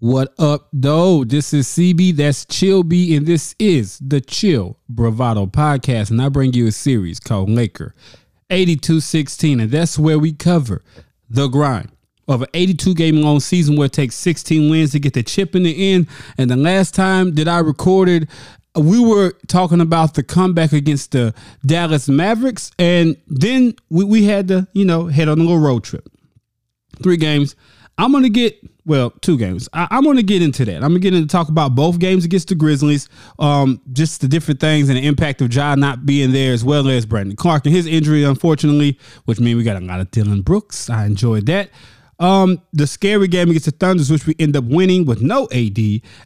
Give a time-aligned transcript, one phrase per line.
[0.00, 1.24] What up, though?
[1.24, 6.12] This is CB, that's Chill B, and this is the Chill Bravado Podcast.
[6.12, 7.96] And I bring you a series called Laker
[8.48, 10.84] 8216, and that's where we cover
[11.28, 11.90] the grind
[12.28, 15.56] of an 82 game long season where it takes 16 wins to get the chip
[15.56, 16.06] in the end.
[16.38, 18.28] And the last time that I recorded,
[18.76, 21.34] we were talking about the comeback against the
[21.66, 25.82] Dallas Mavericks, and then we, we had to, you know, head on a little road
[25.82, 26.08] trip.
[27.02, 27.56] Three games.
[27.98, 28.56] I'm gonna get
[28.88, 29.68] well, two games.
[29.74, 30.76] I, am gonna get into that.
[30.76, 34.60] I'm gonna get into talk about both games against the Grizzlies, um, just the different
[34.60, 37.74] things and the impact of Ja not being there, as well as Brandon Clarke and
[37.74, 40.88] his injury, unfortunately, which means we got a lot of Dillon Brooks.
[40.88, 41.70] I enjoyed that.
[42.18, 45.78] Um, the scary game against the Thunders, which we end up winning with no AD.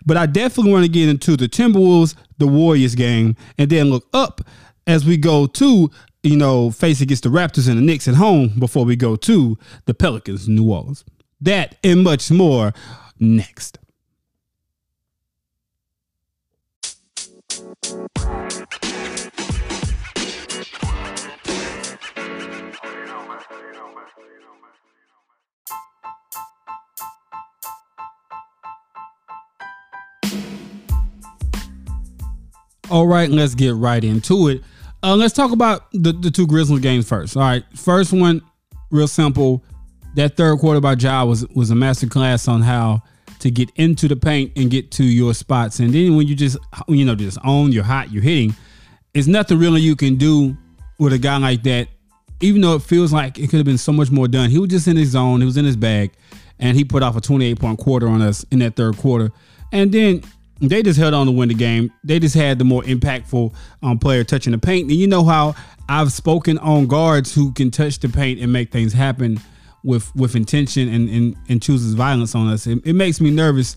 [0.06, 4.06] But I definitely want to get into the Timberwolves, the Warriors game, and then look
[4.14, 4.40] up
[4.86, 5.90] as we go to
[6.22, 9.58] you know face against the Raptors and the Knicks at home before we go to
[9.86, 11.04] the Pelicans, New Orleans.
[11.42, 12.72] That and much more
[13.18, 13.78] next.
[32.88, 34.62] All right, let's get right into it.
[35.02, 37.36] Uh, let's talk about the, the two Grizzlies games first.
[37.36, 38.42] All right, first one,
[38.92, 39.64] real simple.
[40.14, 43.02] That third quarter by Ja was was a master class on how
[43.38, 45.80] to get into the paint and get to your spots.
[45.80, 46.56] And then when you just
[46.88, 48.54] you know just own, you're hot, you're hitting.
[49.14, 50.56] It's nothing really you can do
[50.98, 51.88] with a guy like that.
[52.40, 54.70] Even though it feels like it could have been so much more done, he was
[54.70, 55.40] just in his zone.
[55.40, 56.12] He was in his bag,
[56.58, 59.30] and he put off a 28 point quarter on us in that third quarter.
[59.70, 60.22] And then
[60.60, 61.92] they just held on to win the game.
[62.04, 64.88] They just had the more impactful um, player touching the paint.
[64.88, 65.54] And you know how
[65.88, 69.40] I've spoken on guards who can touch the paint and make things happen
[69.84, 72.66] with with intention and and, and chooses violence on us.
[72.66, 73.76] It, it makes me nervous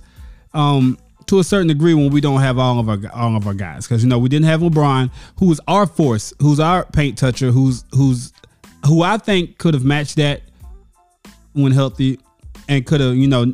[0.53, 3.53] um, to a certain degree when we don't have all of our all of our
[3.53, 7.51] guys because you know we didn't have LeBron, who's our force, who's our paint toucher,
[7.51, 8.33] who's who's
[8.85, 10.41] who I think could have matched that
[11.53, 12.19] when healthy
[12.67, 13.53] and could have you know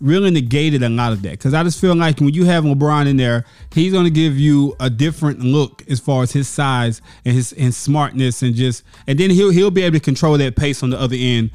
[0.00, 3.06] really negated a lot of that because I just feel like when you have LeBron
[3.06, 7.02] in there, he's going to give you a different look as far as his size
[7.24, 10.56] and his and smartness and just and then he'll he'll be able to control that
[10.56, 11.50] pace on the other end,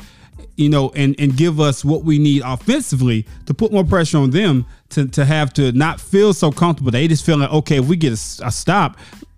[0.57, 4.31] you know, and and give us what we need offensively to put more pressure on
[4.31, 6.91] them to to have to not feel so comfortable.
[6.91, 8.97] They just feel like okay, if we get a, a stop,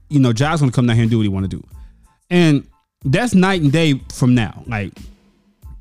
[0.09, 1.63] you know, going to come down here and do what he want to do,
[2.29, 2.67] and
[3.05, 4.63] that's night and day from now.
[4.67, 4.93] Like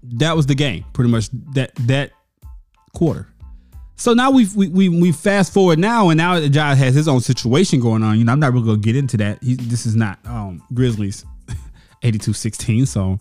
[0.02, 1.28] that was the game, pretty much.
[1.54, 2.12] That that
[2.94, 3.28] quarter.
[3.96, 7.80] So now we we we fast forward now, and now Ja has his own situation
[7.80, 8.18] going on.
[8.18, 9.42] You know, I'm not really gonna get into that.
[9.42, 11.24] He, this is not um, Grizzlies
[12.02, 13.18] 82-16, so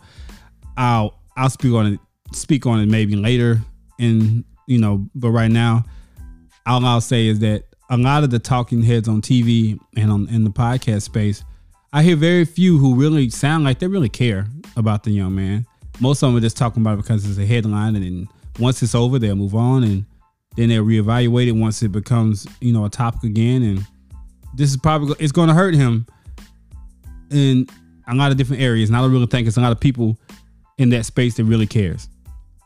[0.75, 1.99] I'll I'll speak on it
[2.33, 3.61] speak on it maybe later.
[3.99, 5.83] And you know, but right now,
[6.65, 10.27] all I'll say is that a lot of the talking heads on TV and on
[10.29, 11.43] in the podcast space,
[11.93, 15.65] I hear very few who really sound like they really care about the young man.
[15.99, 18.27] Most of them are just talking about it because it's a headline and then
[18.59, 20.05] once it's over, they'll move on and
[20.55, 23.61] then they'll reevaluate it once it becomes, you know, a topic again.
[23.63, 23.87] And
[24.53, 26.05] this is probably it's going to hurt him
[27.29, 27.67] in
[28.07, 28.89] a lot of different areas.
[28.89, 30.17] And I don't really think it's a lot of people
[30.77, 32.09] in that space that really cares.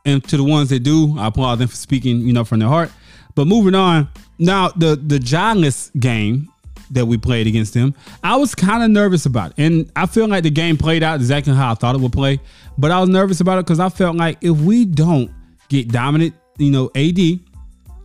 [0.05, 2.69] And to the ones that do, I applaud them for speaking, you know, from their
[2.69, 2.91] heart.
[3.35, 6.49] But moving on, now the the Giants game
[6.91, 7.93] that we played against them,
[8.23, 9.63] I was kind of nervous about it.
[9.63, 12.39] And I feel like the game played out exactly how I thought it would play.
[12.77, 15.31] But I was nervous about it because I felt like if we don't
[15.69, 17.19] get dominant, you know, AD.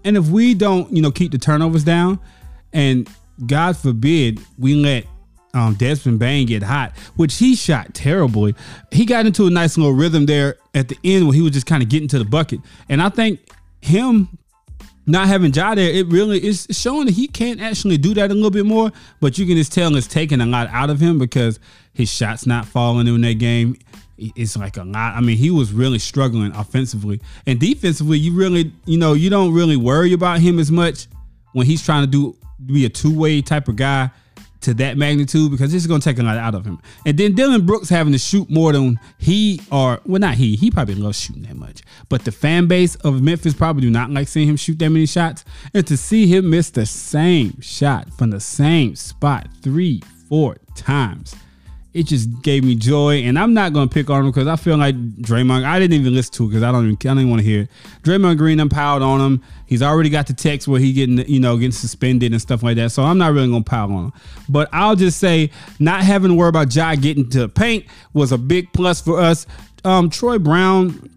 [0.04, 2.20] And if we don't, you know, keep the turnovers down,
[2.72, 3.08] and
[3.46, 5.06] God forbid we let
[5.54, 8.54] um, Desmond Bane get hot, which he shot terribly.
[8.90, 11.66] He got into a nice little rhythm there at the end where he was just
[11.66, 12.60] kind of getting to the bucket.
[12.88, 13.40] And I think
[13.80, 14.36] him
[15.06, 18.34] not having Ja there, it really is showing that he can't actually do that a
[18.34, 18.90] little bit more.
[19.20, 21.60] But you can just tell it's taking a lot out of him because
[21.92, 23.76] his shots not falling in that game
[24.16, 25.16] it's like a lot.
[25.16, 28.16] I mean, he was really struggling offensively and defensively.
[28.16, 31.08] You really, you know, you don't really worry about him as much
[31.52, 34.10] when he's trying to do be a two way type of guy
[34.64, 36.80] to that magnitude because this is going to take a lot out of him.
[37.06, 40.56] And then Dillon Brooks having to shoot more than he or well, not he.
[40.56, 44.10] He probably loves shooting that much, but the fan base of Memphis probably do not
[44.10, 45.44] like seeing him shoot that many shots.
[45.72, 51.34] And to see him miss the same shot from the same spot three, four times
[51.94, 53.18] it just gave me joy.
[53.22, 55.64] And I'm not gonna pick on him because I feel like Draymond.
[55.64, 57.62] I didn't even listen to it because I don't even I don't want to hear
[57.62, 57.70] it.
[58.02, 59.42] Draymond Green, I'm piled on him.
[59.66, 62.76] He's already got the text where he getting you know getting suspended and stuff like
[62.76, 62.90] that.
[62.90, 64.12] So I'm not really gonna pile on him.
[64.48, 68.38] But I'll just say not having to worry about Ja getting to paint was a
[68.38, 69.46] big plus for us.
[69.84, 71.10] Um, Troy Brown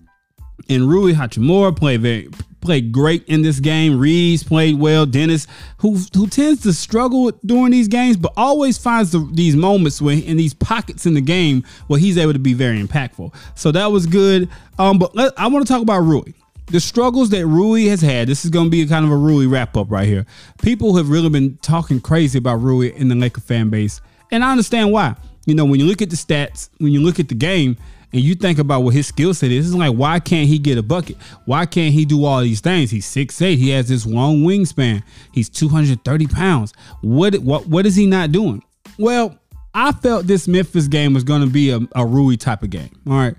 [0.69, 2.29] and Rui Hachimura play very
[2.61, 3.97] played great in this game.
[3.97, 5.05] Reaves played well.
[5.05, 10.01] Dennis, who who tends to struggle during these games, but always finds the, these moments
[10.01, 13.33] where in these pockets in the game where he's able to be very impactful.
[13.55, 14.49] So that was good.
[14.77, 16.33] Um, but let, I want to talk about Rui
[16.67, 18.27] the struggles that Rui has had.
[18.27, 20.25] This is going to be a kind of a Rui wrap up right here.
[20.61, 24.01] People have really been talking crazy about Rui in the Laker fan base,
[24.31, 25.15] and I understand why.
[25.45, 27.77] You know, when you look at the stats, when you look at the game,
[28.13, 30.77] and you think about what his skill set is, it's like why can't he get
[30.77, 31.17] a bucket?
[31.45, 32.89] Why can't he do all these things?
[32.91, 33.57] He's six eight.
[33.57, 35.03] He has this long wingspan.
[35.33, 36.73] He's 230 pounds.
[37.01, 38.63] What what what is he not doing?
[38.97, 39.37] Well,
[39.73, 42.89] I felt this Memphis game was going to be a, a Rui type of game.
[43.07, 43.35] All right,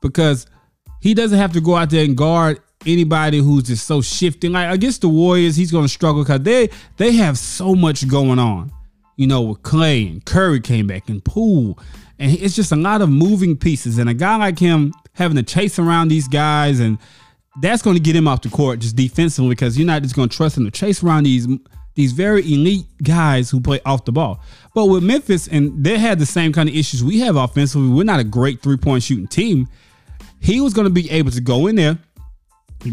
[0.00, 0.46] because
[1.00, 4.52] he doesn't have to go out there and guard anybody who's just so shifting.
[4.52, 8.38] Like against the Warriors, he's going to struggle because they they have so much going
[8.38, 8.70] on.
[9.16, 11.78] You know, with Klay and Curry came back and Poole,
[12.20, 13.98] and it's just a lot of moving pieces.
[13.98, 16.98] And a guy like him having to chase around these guys, and
[17.60, 20.28] that's going to get him off the court just defensively because you're not just going
[20.28, 21.48] to trust him to chase around these
[21.96, 24.40] these very elite guys who play off the ball.
[24.74, 27.88] But with Memphis, and they had the same kind of issues we have offensively.
[27.88, 29.66] We're not a great three point shooting team.
[30.40, 31.98] He was going to be able to go in there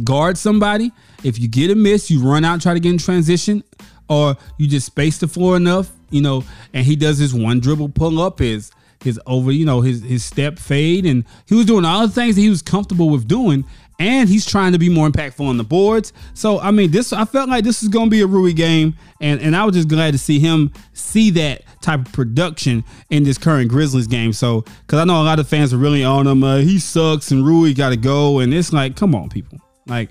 [0.04, 0.92] guard somebody.
[1.24, 3.64] If you get a miss, you run out try to get in transition,
[4.10, 6.44] or you just space the floor enough, you know,
[6.74, 8.72] and he does his one dribble pull up, his
[9.04, 12.36] his over, you know, his his step fade, and he was doing all the things
[12.36, 13.66] that he was comfortable with doing,
[14.00, 16.14] and he's trying to be more impactful on the boards.
[16.34, 18.96] So I mean, this I felt like this is going to be a Rui game,
[19.22, 23.24] and and I was just glad to see him see that type of production in
[23.24, 24.34] this current Grizzlies game.
[24.34, 27.32] So because I know a lot of fans are really on him, uh, he sucks
[27.32, 29.60] and Rui got to go, and it's like, come on, people.
[29.88, 30.10] Like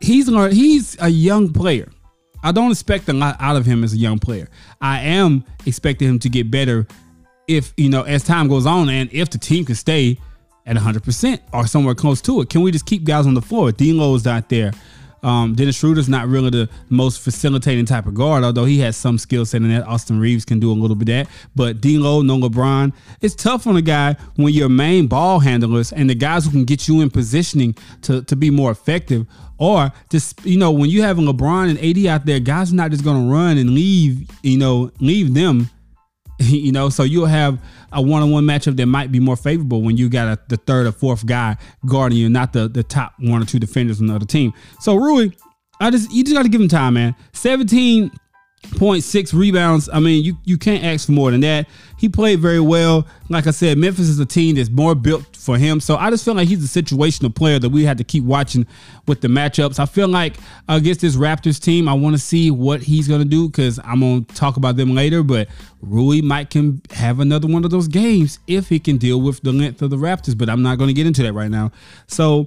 [0.00, 1.90] he's he's a young player.
[2.42, 4.48] I don't expect a lot out of him as a young player.
[4.80, 6.86] I am expecting him to get better
[7.48, 10.18] if you know as time goes on and if the team can stay
[10.66, 12.50] at 100% or somewhere close to it.
[12.50, 13.70] Can we just keep guys on the floor?
[13.70, 14.72] D'Lo's not there.
[15.22, 19.18] Um, Dennis Schroeder's not really the most facilitating type of guard, although he has some
[19.18, 19.84] skill set in that.
[19.86, 21.34] Austin Reaves can do a little bit of that.
[21.54, 22.92] But D'Lo, no LeBron.
[23.20, 26.64] It's tough on a guy when your main ball handlers and the guys who can
[26.64, 29.26] get you in positioning to, to be more effective
[29.58, 32.76] or just you know when you have a LeBron and AD out there, guys are
[32.76, 35.70] not just going to run and leave you know leave them
[36.48, 37.58] you know, so you'll have
[37.92, 40.92] a one-on-one matchup that might be more favorable when you got a, the third or
[40.92, 41.56] fourth guy
[41.86, 44.52] guarding you, not the the top one or two defenders on the other team.
[44.80, 45.30] So Rui,
[45.80, 47.14] I just you just got to give him time, man.
[47.32, 48.10] Seventeen
[48.70, 49.88] 0.6 rebounds.
[49.92, 51.66] I mean, you, you can't ask for more than that.
[51.98, 53.06] He played very well.
[53.28, 55.80] Like I said, Memphis is a team that's more built for him.
[55.80, 58.66] So I just feel like he's a situational player that we had to keep watching
[59.06, 59.78] with the matchups.
[59.78, 60.36] I feel like
[60.68, 64.00] against this Raptors team, I want to see what he's going to do because I'm
[64.00, 65.22] going to talk about them later.
[65.22, 65.48] But
[65.80, 69.52] Rui might can have another one of those games if he can deal with the
[69.52, 70.36] length of the Raptors.
[70.36, 71.72] But I'm not going to get into that right now.
[72.08, 72.46] So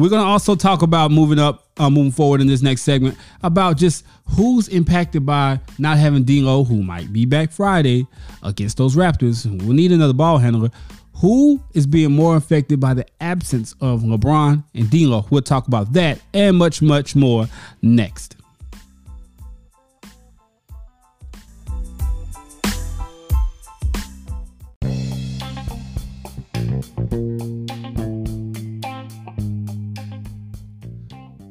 [0.00, 3.16] we're going to also talk about moving up, uh, moving forward in this next segment
[3.42, 8.06] about just who's impacted by not having D'Lo, who might be back Friday
[8.42, 9.46] against those Raptors.
[9.62, 10.70] We'll need another ball handler.
[11.16, 15.26] Who is being more affected by the absence of LeBron and D'Lo?
[15.30, 17.46] We'll talk about that and much, much more
[17.82, 18.39] next.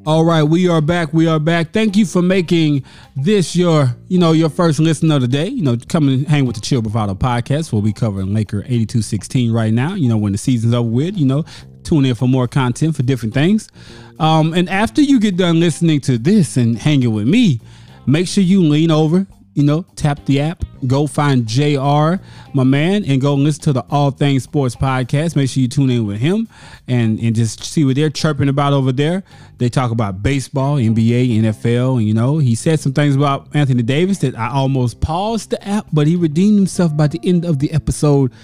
[0.10, 1.14] All right, we are back.
[1.14, 1.72] We are back.
[1.72, 2.84] Thank you for making
[3.16, 5.50] this your, you know, your first listen of the day.
[5.50, 7.72] You know, come and hang with the Chill Bravado podcast.
[7.72, 9.94] We'll be covering Laker 82-16 right now.
[9.94, 11.46] You know, when the season's over with, you know,
[11.84, 13.70] tune in for more content for different things.
[14.18, 17.62] Um, and after you get done listening to this and hanging with me,
[18.08, 19.28] make sure you lean over,
[19.60, 22.16] you know, tap the app, go find JR,
[22.54, 25.36] my man, and go listen to the All Things Sports podcast.
[25.36, 26.48] Make sure you tune in with him
[26.88, 29.22] and, and just see what they're chirping about over there.
[29.58, 33.84] They talk about baseball, NBA, NFL, and you know, he said some things about Anthony
[33.84, 37.60] Davis that I almost paused the app, but he redeemed himself by the end of
[37.60, 38.32] the episode.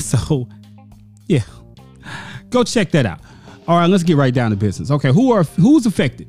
[0.00, 0.48] So,
[1.26, 1.42] yeah.
[2.48, 3.20] Go check that out.
[3.66, 4.90] All right, let's get right down to business.
[4.90, 6.28] Okay, who are who's affected?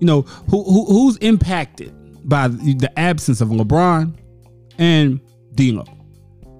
[0.00, 1.94] You know, who, who who's impacted?
[2.24, 4.16] By the absence of LeBron
[4.78, 5.20] and
[5.54, 5.84] D'Lo.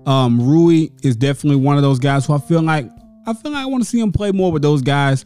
[0.07, 2.88] Um, Rui is definitely one of those guys who I feel like
[3.27, 5.25] I feel like I want to see him play more with those guys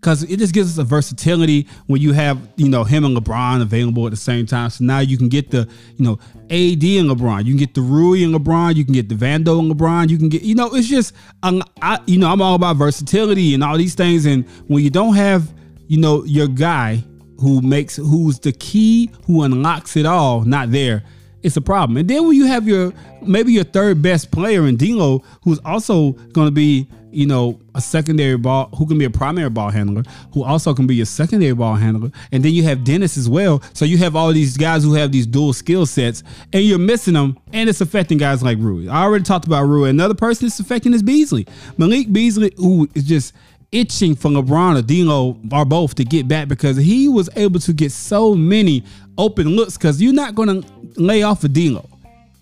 [0.00, 3.60] because it just gives us a versatility when you have you know him and LeBron
[3.60, 4.70] available at the same time.
[4.70, 6.12] So now you can get the you know
[6.44, 9.58] AD and LeBron, you can get the Rui and LeBron, you can get the Vando
[9.58, 12.54] and LeBron, you can get you know it's just um, I you know I'm all
[12.54, 14.26] about versatility and all these things.
[14.26, 15.52] And when you don't have
[15.88, 17.04] you know your guy
[17.40, 21.02] who makes who's the key who unlocks it all not there
[21.42, 22.92] it's a problem and then when you have your
[23.22, 27.80] maybe your third best player in D'Lo who's also going to be you know, a
[27.80, 31.54] secondary ball who can be a primary ball handler, who also can be a secondary
[31.54, 32.10] ball handler.
[32.32, 33.62] And then you have Dennis as well.
[33.72, 37.14] So you have all these guys who have these dual skill sets and you're missing
[37.14, 38.88] them and it's affecting guys like Rui.
[38.88, 39.90] I already talked about Rui.
[39.90, 41.46] Another person that's affecting is Beasley.
[41.76, 43.34] Malik Beasley, who is just
[43.72, 47.72] itching for LeBron or D'Lo or both to get back because he was able to
[47.72, 48.84] get so many
[49.16, 50.68] open looks because you're not going to
[51.00, 51.88] lay off of Dino.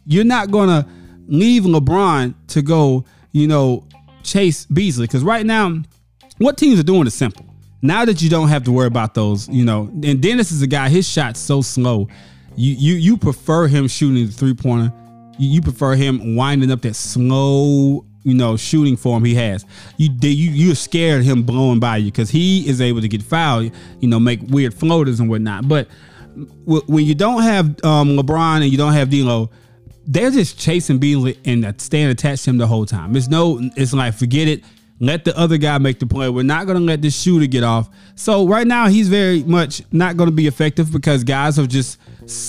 [0.07, 0.89] You're not going to
[1.27, 3.87] leave LeBron to go, you know,
[4.23, 5.83] chase Beasley because right now,
[6.39, 7.45] what teams are doing is simple.
[7.83, 10.67] Now that you don't have to worry about those, you know, and Dennis is a
[10.67, 10.89] guy.
[10.89, 12.09] His shot's so slow.
[12.57, 14.93] You you you prefer him shooting the three pointer.
[15.39, 19.65] You, you prefer him winding up that slow, you know, shooting form he has.
[19.97, 23.73] You you you're scared him blowing by you because he is able to get fouled.
[24.01, 25.69] You know, make weird floaters and whatnot.
[25.69, 25.89] But
[26.67, 29.51] when you don't have um, LeBron and you don't have D'Lo,
[30.07, 33.17] they're just chasing Beasley and staying attached to him the whole time.
[33.17, 34.65] It's no, it's like forget it.
[35.01, 36.29] Let the other guy make the play.
[36.29, 37.89] We're not going to let this shooter get off.
[38.17, 41.99] So right now he's very much not going to be effective because guys have just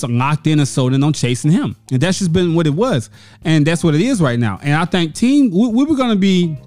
[0.08, 3.10] locked in and sold in on chasing him, and that's just been what it was,
[3.44, 4.60] and that's what it is right now.
[4.62, 6.58] And I think team we, we were going to be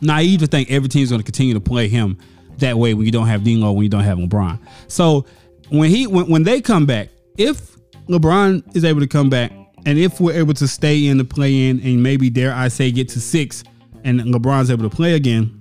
[0.00, 2.18] naive to think every team's going to continue to play him
[2.58, 4.58] that way when you don't have D'Lo, when you don't have LeBron.
[4.88, 5.26] So
[5.70, 7.76] when he when, when they come back, if
[8.08, 9.52] LeBron is able to come back
[9.86, 12.90] and if we're able to stay in the play in and maybe dare I say
[12.90, 13.64] get to six
[14.04, 15.57] and LeBron's able to play again,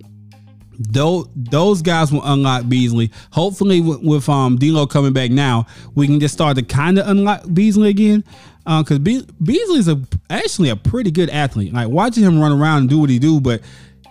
[0.80, 3.12] those those guys will unlock Beasley.
[3.32, 5.66] Hopefully, with, with um D'Lo coming back now,
[5.96, 8.24] we can just start to kind of unlock Beasley again.
[8.66, 11.74] Because uh, Be- Beasley is a actually a pretty good athlete.
[11.74, 13.62] Like watching him run around and do what he do, but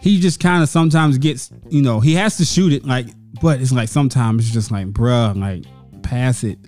[0.01, 3.07] he just kind of sometimes gets you know he has to shoot it like,
[3.41, 5.65] but it's like sometimes it's just like bruh, like
[6.03, 6.59] pass it,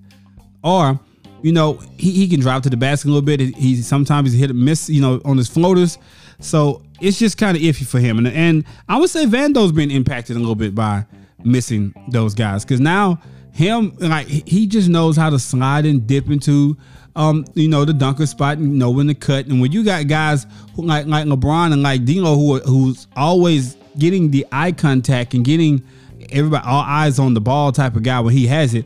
[0.63, 1.01] or
[1.43, 3.41] you know, he, he can drive to the basket a little bit.
[3.41, 5.99] He sometimes he hit a miss, you know, on his floaters.
[6.41, 8.19] So it's just kind of iffy for him.
[8.19, 11.07] And and I would say Vando's been impacted a little bit by
[11.45, 13.21] missing those guys because now
[13.53, 16.77] him like he just knows how to slide and dip into
[17.17, 19.47] um you know the dunker spot and know when to cut.
[19.47, 23.77] And when you got guys who, like like LeBron and like Dino who who's always
[23.99, 25.83] getting the eye contact and getting
[26.31, 28.85] everybody all eyes on the ball type of guy when he has it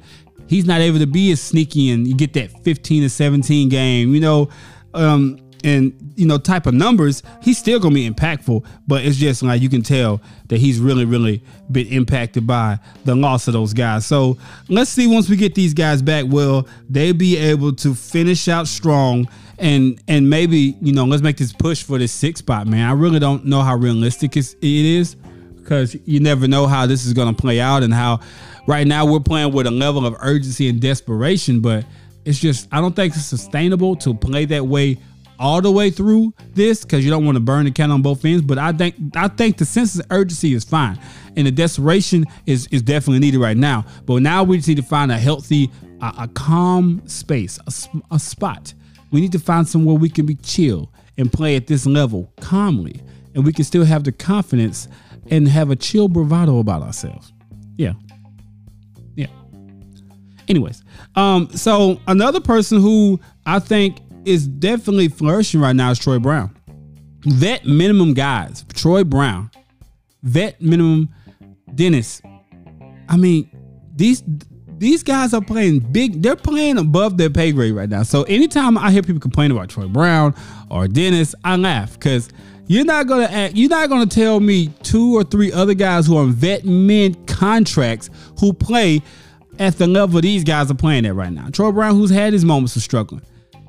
[0.52, 4.14] he's not able to be as sneaky and you get that 15 to 17 game,
[4.14, 4.50] you know,
[4.92, 9.42] um, and you know, type of numbers, he's still gonna be impactful, but it's just
[9.42, 13.72] like you can tell that he's really, really been impacted by the loss of those
[13.72, 14.06] guys.
[14.06, 14.38] So
[14.68, 18.68] let's see once we get these guys back, will they be able to finish out
[18.68, 19.28] strong
[19.58, 22.88] and and maybe, you know, let's make this push for this six spot, man.
[22.88, 25.16] I really don't know how realistic it is
[25.56, 28.20] because you never know how this is gonna play out and how
[28.66, 31.84] right now we're playing with a level of urgency and desperation, but
[32.24, 34.98] it's just I don't think it's sustainable to play that way
[35.38, 38.24] all the way through this because you don't want to burn the candle on both
[38.24, 38.42] ends.
[38.42, 40.98] But I think I think the sense of urgency is fine,
[41.36, 43.84] and the desperation is is definitely needed right now.
[44.06, 45.70] But now we just need to find a healthy,
[46.00, 48.74] a, a calm space, a, a spot.
[49.10, 53.00] We need to find somewhere we can be chill and play at this level calmly,
[53.34, 54.88] and we can still have the confidence
[55.30, 57.32] and have a chill bravado about ourselves.
[57.76, 57.92] Yeah.
[59.14, 59.26] Yeah,
[60.48, 60.82] Anyways,
[61.14, 66.56] um, so another person who I think is definitely flourishing right now is Troy Brown.
[67.24, 69.50] Vet minimum guys, Troy Brown,
[70.22, 71.08] vet minimum
[71.74, 72.20] Dennis.
[73.08, 73.48] I mean,
[73.94, 74.22] these
[74.78, 76.22] these guys are playing big.
[76.22, 78.02] They're playing above their pay grade right now.
[78.02, 80.34] So anytime I hear people complain about Troy Brown
[80.70, 82.30] or Dennis, I laugh because
[82.66, 86.16] you're not gonna act, you're not gonna tell me two or three other guys who
[86.16, 88.10] are on vet men contracts
[88.40, 89.02] who play
[89.58, 91.48] at the level these guys are playing at right now.
[91.50, 93.22] Troy Brown, who's had his moments of struggling,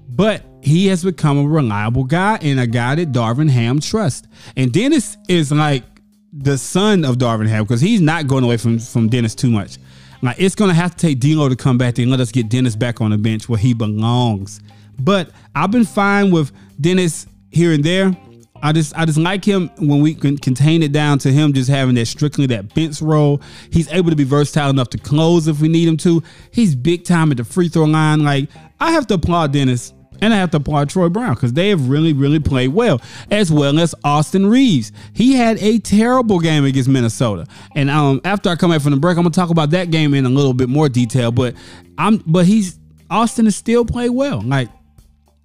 [0.09, 4.27] but he has become a reliable guy and a guy that Darvin Ham trusts.
[4.55, 5.83] And Dennis is like
[6.31, 9.77] the son of Darvin Ham because he's not going away from, from Dennis too much.
[10.21, 12.75] Like it's gonna have to take D'Lo to come back and let us get Dennis
[12.75, 14.61] back on the bench where he belongs.
[14.99, 18.15] But I've been fine with Dennis here and there.
[18.63, 21.69] I just I just like him when we can contain it down to him just
[21.69, 23.41] having that strictly that bench role.
[23.69, 26.23] He's able to be versatile enough to close if we need him to.
[26.49, 28.23] He's big time at the free throw line.
[28.23, 31.67] Like I have to applaud Dennis and I have to applaud Troy Brown because they
[31.69, 34.93] have really, really played well, as well as Austin Reaves.
[35.11, 38.99] He had a terrible game against Minnesota, and um, after I come back from the
[38.99, 41.31] break, I'm gonna talk about that game in a little bit more detail.
[41.33, 41.55] But
[41.97, 42.79] I'm, but he's
[43.09, 44.41] Austin has still played well.
[44.41, 44.69] Like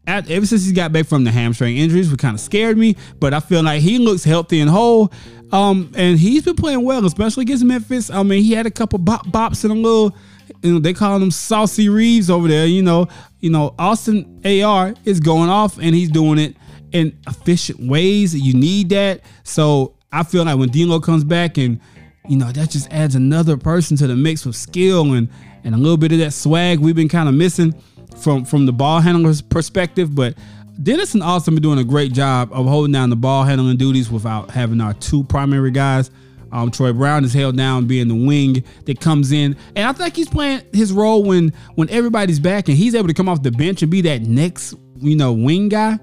[0.08, 2.96] ever since he got back from the hamstring injuries, which kind of scared me.
[3.20, 5.12] But I feel like he looks healthy and whole.
[5.52, 8.10] Um, and he's been playing well, especially against Memphis.
[8.10, 10.16] I mean, he had a couple bop bops and a little,
[10.62, 12.66] you know, they call him saucy Reaves over there.
[12.66, 13.08] You know,
[13.40, 16.56] you know, Austin AR is going off and he's doing it
[16.92, 18.34] in efficient ways.
[18.38, 19.22] You need that.
[19.44, 21.80] So I feel like when D'Lo comes back and
[22.28, 25.28] you know that just adds another person to the mix with skill and
[25.64, 27.74] and a little bit of that swag we've been kind of missing
[28.18, 30.14] from from the ball handler's perspective.
[30.14, 30.34] But
[30.82, 34.10] Dennis and Austin been doing a great job of holding down the ball handling duties
[34.10, 36.10] without having our two primary guys.
[36.50, 40.16] Um, Troy Brown is held down being the wing that comes in, and I think
[40.16, 43.50] he's playing his role when when everybody's back and he's able to come off the
[43.50, 45.98] bench and be that next you know wing guy.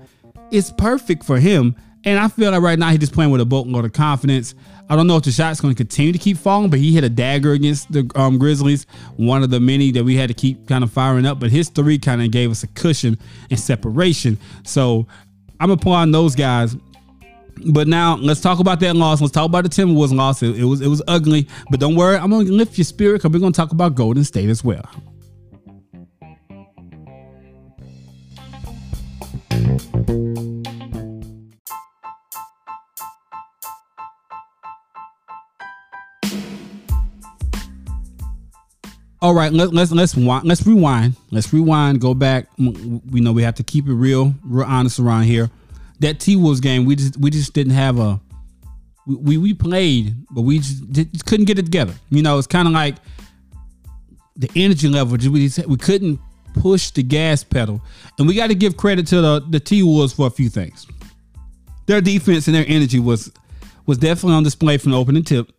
[0.51, 3.45] It's perfect for him, and I feel like right now he's just playing with a
[3.45, 4.53] boatload of confidence.
[4.87, 7.03] I don't know if the shot's going to continue to keep falling, but he hit
[7.03, 8.85] a dagger against the um, Grizzlies,
[9.17, 11.39] one of the many that we had to keep kind of firing up.
[11.39, 13.17] But his three kind of gave us a cushion
[13.49, 14.37] and separation.
[14.63, 15.07] So
[15.59, 16.75] I'm applauding those guys.
[17.65, 19.21] But now let's talk about that loss.
[19.21, 20.43] Let's talk about the Timberwolves loss.
[20.43, 23.31] It, it was it was ugly, but don't worry, I'm gonna lift your spirit because
[23.31, 24.83] we're gonna talk about Golden State as well.
[39.25, 41.15] All right, let, let's let's let's rewind.
[41.31, 41.99] Let's rewind.
[41.99, 42.47] Go back.
[42.59, 45.49] We know we have to keep it real, real honest around here.
[45.99, 48.21] That T Wolves game, we just we just didn't have a.
[49.07, 51.95] We we played, but we just, just couldn't get it together.
[52.11, 52.97] You know, it's kind of like
[54.35, 55.17] the energy level.
[55.17, 56.19] We we couldn't
[56.53, 57.81] push the gas pedal,
[58.19, 60.85] and we got to give credit to the the T Wolves for a few things.
[61.87, 63.31] Their defense and their energy was
[63.87, 65.51] was definitely on display from the opening tip,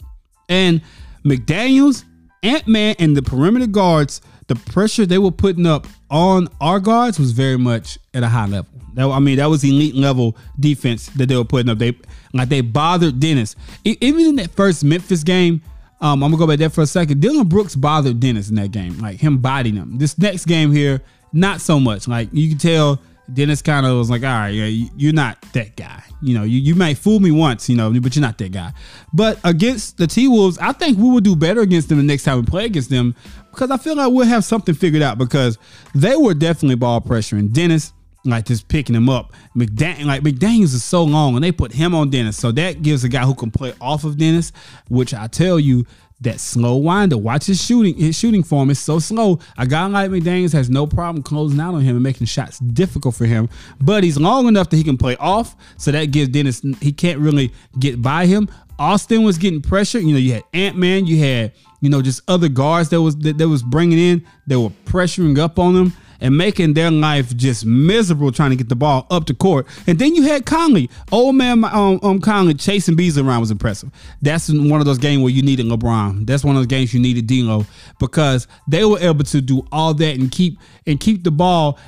[0.48, 0.80] and
[1.24, 2.04] McDaniels
[2.42, 7.18] Ant Man and the perimeter guards, the pressure they were putting up on our guards
[7.18, 8.70] was very much at a high level.
[8.94, 11.78] That, I mean, that was elite level defense that they were putting up.
[11.78, 11.96] They
[12.32, 13.54] like they bothered Dennis.
[13.84, 15.62] Even in that first Memphis game,
[16.00, 17.20] um, I'm gonna go back there for a second.
[17.20, 19.98] Dillon Brooks bothered Dennis in that game, like him biting him.
[19.98, 21.02] This next game here,
[21.32, 22.08] not so much.
[22.08, 23.00] Like you can tell
[23.32, 26.02] Dennis kind of was like, all right, yeah, you're not that guy.
[26.22, 28.72] You know, you, you might fool me once, you know, but you're not that guy.
[29.12, 32.24] But against the T Wolves, I think we will do better against them the next
[32.24, 33.14] time we play against them
[33.50, 35.58] because I feel like we'll have something figured out because
[35.94, 37.92] they were definitely ball pressuring Dennis,
[38.24, 39.32] like just picking him up.
[39.56, 43.02] McDaniel, like McDaniels is so long, and they put him on Dennis, so that gives
[43.02, 44.52] a guy who can play off of Dennis,
[44.88, 45.86] which I tell you
[46.20, 47.18] that slow winder.
[47.18, 47.94] Watch his shooting.
[47.96, 49.38] His shooting form is so slow.
[49.58, 53.14] A guy like McDaniels has no problem closing out on him and making shots difficult
[53.14, 53.48] for him.
[53.80, 55.54] But he's long enough that he can play off.
[55.76, 58.48] So that gives Dennis he can't really get by him.
[58.78, 59.98] Austin was getting pressure.
[59.98, 63.16] You know, you had Ant Man, you had you know just other guards that was
[63.18, 64.26] that, that was bringing in.
[64.46, 68.68] They were pressuring up on them and making their life just miserable trying to get
[68.68, 69.66] the ball up the court.
[69.86, 73.90] And then you had Conley, old man um, um Conley chasing bees around was impressive.
[74.22, 76.26] That's one of those games where you needed LeBron.
[76.26, 77.66] That's one of those games you needed D'Lo
[77.98, 81.78] because they were able to do all that and keep and keep the ball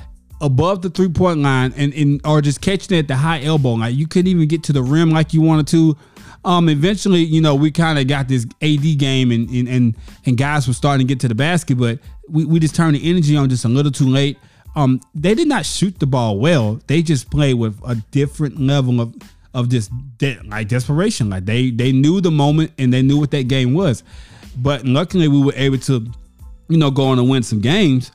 [0.41, 3.73] above the three point line and, and or just catching it at the high elbow.
[3.73, 5.97] Like you couldn't even get to the rim like you wanted to.
[6.45, 10.37] Um, eventually, you know, we kind of got this AD game and, and and and
[10.37, 13.35] guys were starting to get to the basket, but we, we just turned the energy
[13.35, 14.37] on just a little too late.
[14.75, 16.79] Um, they did not shoot the ball well.
[16.87, 19.15] They just played with a different level of
[19.53, 21.29] of just de- like desperation.
[21.29, 24.03] Like they they knew the moment and they knew what that game was.
[24.57, 26.05] But luckily, we were able to,
[26.67, 28.11] you know, go on and win some games.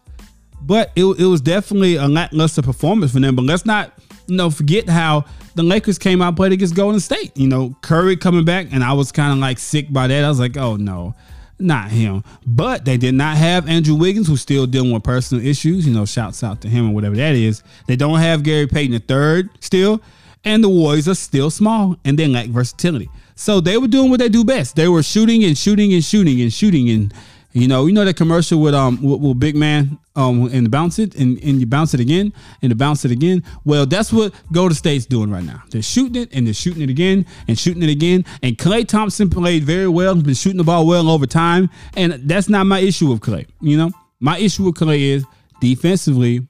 [0.62, 3.36] But it, it was definitely a lackluster performance for them.
[3.36, 3.92] But let's not,
[4.26, 5.24] you know, forget how
[5.54, 7.36] the Lakers came out played against Golden State.
[7.36, 10.24] You know, Curry coming back, and I was kind of like sick by that.
[10.24, 11.14] I was like, oh no,
[11.58, 12.24] not him.
[12.46, 15.86] But they did not have Andrew Wiggins, who's still dealing with personal issues.
[15.86, 17.62] You know, shouts out to him or whatever that is.
[17.86, 20.00] They don't have Gary Payton III still,
[20.44, 23.08] and the Warriors are still small and they lack versatility.
[23.36, 24.76] So they were doing what they do best.
[24.76, 27.12] They were shooting and shooting and shooting and shooting and
[27.54, 30.98] you know, you know that commercial with um with, with big man um and bounce
[30.98, 33.44] it and, and you bounce it again and you bounce it again.
[33.64, 35.62] Well, that's what Golden State's doing right now.
[35.70, 38.24] They're shooting it and they're shooting it again and shooting it again.
[38.42, 40.16] And Klay Thompson played very well.
[40.16, 41.70] Been shooting the ball well over time.
[41.96, 43.46] And that's not my issue with Klay.
[43.60, 45.24] You know, my issue with Klay is
[45.60, 46.48] defensively,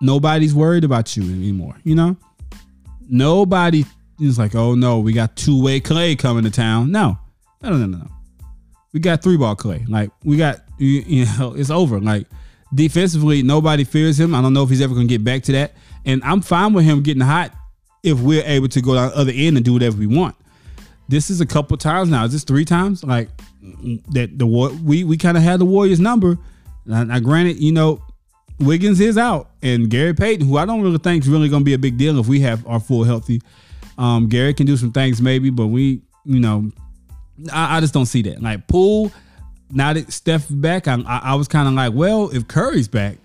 [0.00, 1.74] nobody's worried about you anymore.
[1.82, 2.16] You know,
[3.08, 3.84] nobody
[4.20, 6.92] is like, oh no, we got two way Klay coming to town.
[6.92, 7.18] No,
[7.62, 8.19] no, no, no, no
[8.92, 9.88] we got three ball Klay.
[9.88, 12.00] Like we got you, you know it's over.
[12.00, 12.26] Like
[12.74, 14.34] defensively, nobody fears him.
[14.34, 15.72] I don't know if he's ever gonna get back to that.
[16.04, 17.52] And I'm fine with him getting hot
[18.02, 20.34] if we're able to go down the other end and do whatever we want.
[21.08, 22.24] This is a couple times now.
[22.24, 23.04] Is this three times?
[23.04, 23.28] Like
[24.12, 26.38] that the war we we kind of had the Warriors number.
[26.86, 28.02] Now, now, granted, you know
[28.58, 31.74] Wiggins is out, and Gary Payton, who I don't really think is really to be
[31.74, 33.40] a big deal if we have our full healthy.
[33.96, 36.70] Um, Gary can do some things maybe, but we, you know,
[37.52, 38.42] I, I just don't see that.
[38.42, 39.12] Like Poole,
[39.70, 43.18] now that Steph back, I, I, I was kind of like, well, if Curry's back,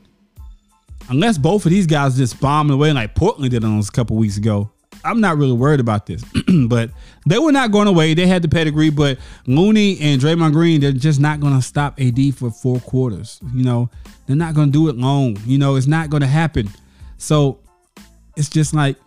[1.10, 4.38] unless both of these guys just bombing away like Portland did on a couple weeks
[4.38, 4.71] ago,
[5.04, 6.23] I'm not really worried about this.
[6.67, 6.89] but
[7.25, 8.13] they were not going away.
[8.13, 11.99] They had the pedigree, but Looney and Draymond Green, they're just not going to stop
[11.99, 13.39] AD for four quarters.
[13.54, 13.89] You know,
[14.25, 15.38] they're not going to do it long.
[15.45, 16.69] You know, it's not going to happen.
[17.17, 17.60] So
[18.36, 18.97] it's just like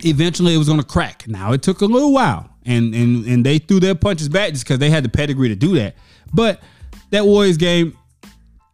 [0.00, 1.26] eventually it was going to crack.
[1.28, 4.64] Now it took a little while, and and and they threw their punches back just
[4.64, 5.96] because they had the pedigree to do that.
[6.32, 6.60] But
[7.10, 7.96] that Warriors game,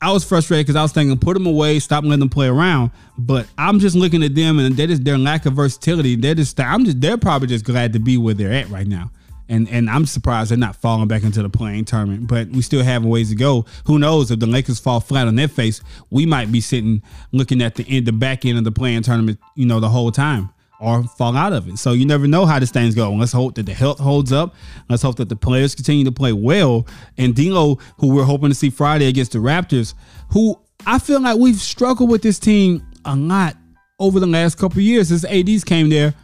[0.03, 2.91] I was frustrated because I was thinking, put them away, stop letting them play around.
[3.17, 6.17] But I'm just looking at them and they just their lack of versatility.
[6.17, 9.11] They're just I'm just they're probably just glad to be where they're at right now.
[9.49, 12.27] And and I'm surprised they're not falling back into the play-in tournament.
[12.27, 13.67] But we still have a ways to go.
[13.87, 15.81] Who knows if the Lakers fall flat on their face,
[16.11, 19.39] we might be sitting looking at the end, the back end of the play-in tournament,
[19.55, 21.79] you know, the whole time or fall out of it.
[21.79, 23.19] So you never know how this thing's going.
[23.19, 24.55] Let's hope that the health holds up.
[24.89, 26.87] Let's hope that the players continue to play well.
[27.17, 29.95] And D'Lo, who we're hoping to see Friday against the Raptors,
[30.31, 33.57] who I feel like we've struggled with this team a lot
[33.99, 36.15] over the last couple years since ADs came there.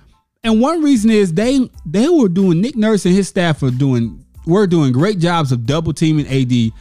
[0.43, 4.25] And one reason is they they were doing Nick Nurse and his staff are doing
[4.47, 6.73] were doing great jobs of double teaming AD.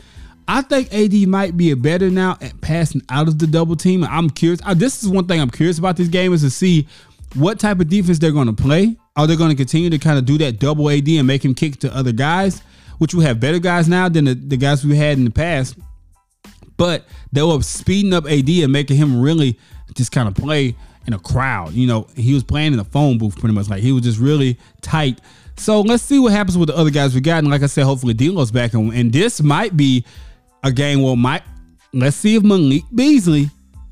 [0.47, 4.03] I think AD might be a better now at passing out of the double team.
[4.03, 4.59] I'm curious.
[4.65, 6.87] I, this is one thing I'm curious about this game is to see
[7.35, 8.97] what type of defense they're going to play.
[9.15, 11.53] Are they going to continue to kind of do that double AD and make him
[11.53, 12.61] kick to other guys,
[12.97, 15.77] which we have better guys now than the, the guys we had in the past.
[16.77, 19.59] But they were speeding up AD and making him really
[19.95, 21.73] just kind of play in a crowd.
[21.73, 23.69] You know, he was playing in a phone booth pretty much.
[23.69, 25.19] Like he was just really tight.
[25.57, 27.39] So let's see what happens with the other guys we got.
[27.39, 28.73] And like I said, hopefully D'Lo's back.
[28.73, 30.05] And, and this might be
[30.63, 31.43] a game where Mike.
[31.91, 33.49] Let's see if Malik Beasley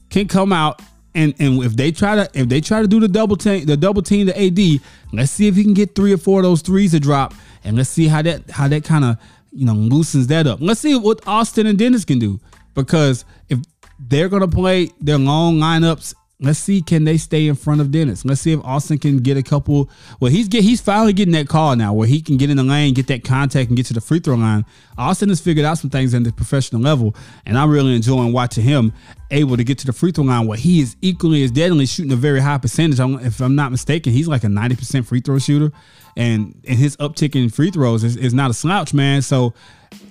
[0.10, 0.82] can come out
[1.18, 3.76] and and if they try to if they try to do the double team the
[3.76, 6.62] double team the AD, let's see if he can get three or four of those
[6.62, 9.18] threes to drop, and let's see how that how that kind of
[9.52, 10.60] you know loosens that up.
[10.62, 12.40] Let's see what Austin and Dennis can do
[12.76, 13.60] because if
[14.00, 18.24] they're gonna play their long lineups Let's see, can they stay in front of Dennis?
[18.24, 19.90] Let's see if Austin can get a couple.
[20.20, 22.64] Well, he's get he's finally getting that call now where he can get in the
[22.64, 24.64] lane, get that contact, and get to the free throw line.
[25.00, 27.16] Austin has figured out some things at the professional level,
[27.48, 28.94] and I'm really enjoying watching him
[29.32, 32.12] able to get to the free throw line where he is equally as deadly, shooting
[32.12, 33.00] a very high percentage.
[33.00, 35.76] If I'm not mistaken, he's like a 90% free throw shooter,
[36.16, 39.24] and and his uptick in free throws is, is not a slouch, man.
[39.24, 39.56] So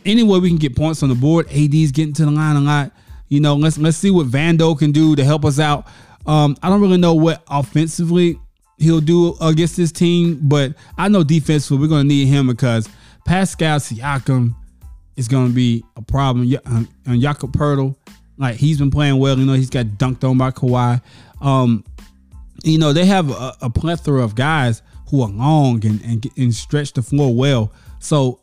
[0.05, 1.47] anyway, we can get points on the board.
[1.53, 2.91] AD's getting to the line a lot.
[3.29, 5.87] You know, let's let's see what Vando can do to help us out
[6.27, 8.39] um, I don't really know what offensively
[8.79, 12.89] he'll do against this team, but I know defensively we're going to need him because
[13.25, 14.55] Pascal Siakam
[15.17, 16.53] is going to be a problem.
[17.07, 17.97] And Jakob Poeltl,
[18.37, 19.39] like he's been playing well.
[19.39, 21.01] You know, he's got dunked on by Kawhi.
[21.41, 21.85] Um,
[22.65, 26.55] you know, they have a, a, plethora of guys who are long and, and, and
[26.55, 27.73] stretch the floor well.
[27.99, 28.41] So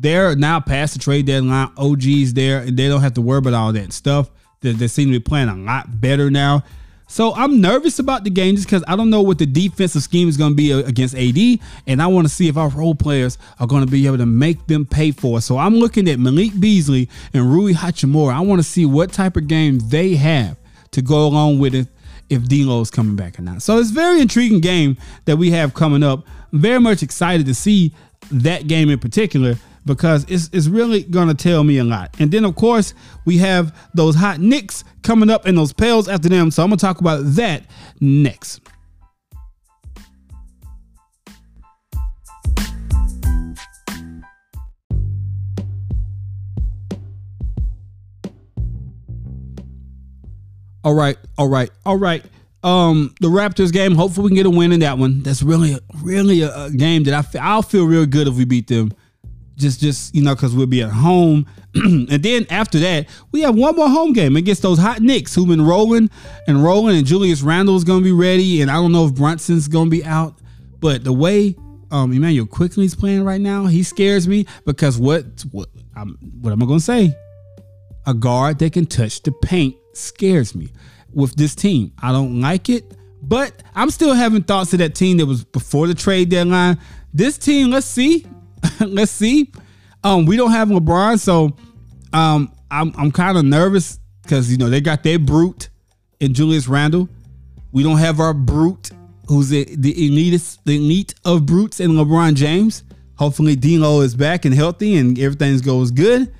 [0.00, 1.70] they're now past the trade deadline.
[1.76, 4.30] OG's there, and they don't have to worry about all that stuff.
[4.60, 6.64] They, they seem to be playing a lot better now.
[7.10, 10.28] So I'm nervous about the game just because I don't know what the defensive scheme
[10.28, 12.94] is going to be uh, against AD, and I want to see if our role
[12.94, 15.40] players are going to be able to make them pay for it.
[15.40, 18.34] So I'm looking at Malik Beasley and Rui Hachimura.
[18.34, 20.58] I want to see what type of game they have
[20.90, 21.88] to go along with it
[22.28, 23.62] if D'Lo is coming back or not.
[23.62, 26.26] So it's a very intriguing game that we have coming up.
[26.52, 27.94] very much excited to see
[28.30, 29.56] that game in particular
[29.88, 32.14] because it's, it's really going to tell me a lot.
[32.20, 36.28] And then, of course, we have those hot Knicks coming up and those Pels after
[36.28, 36.52] them.
[36.52, 37.64] So I'm going to talk about that
[38.00, 38.60] next.
[50.84, 52.24] All right, all right, all right.
[52.62, 53.94] Um, the Raptors game.
[53.94, 55.22] Hopefully, we can get a win in that one.
[55.22, 58.44] That's really, really a, a game that I feel, I'll feel real good if we
[58.44, 58.92] beat them
[59.58, 61.46] just just you know because we'll be at home.
[61.74, 65.46] And then after that we have one more home game against those hot Knicks who've
[65.46, 66.10] been rolling
[66.46, 69.90] and rolling and Julius Randle's gonna be ready and I don't know if Brunson's gonna
[69.90, 70.38] be out.
[70.80, 71.56] But the way
[71.90, 76.62] um Immanuel Quickley's playing right now he scares me because what what I'm what am
[76.62, 77.14] I gonna say?
[78.06, 80.70] A guard that can touch the paint scares me
[81.12, 81.92] with this team.
[82.00, 85.86] I don't like it but I'm still having thoughts of that team that was before
[85.86, 86.78] the trade deadline.
[87.12, 88.24] This team let's see
[88.86, 89.52] let's see.
[90.04, 91.56] Um, we don't have LeBron, so
[92.12, 95.68] um, I'm I'm kind of nervous because you know they got their brute
[96.20, 97.08] in Julius Randle.
[97.72, 98.90] We don't have our brute,
[99.26, 102.84] who's the, the elitist, the elite of brutes in LeBron James.
[103.16, 106.32] Hopefully, D'Lo is back and healthy, and everything goes good.